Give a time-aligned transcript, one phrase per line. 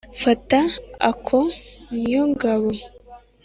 [0.23, 0.59] Fata
[1.09, 1.39] ako
[1.91, 2.71] ni yo gabo.